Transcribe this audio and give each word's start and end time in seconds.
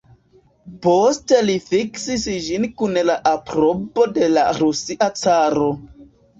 Poste 0.85 1.41
li 1.49 1.57
fiksis 1.65 2.25
ĝin 2.47 2.67
kun 2.81 2.99
la 3.11 3.19
aprobo 3.35 4.09
de 4.19 4.33
la 4.35 4.49
Rusia 4.63 5.15
Caro. 5.25 5.73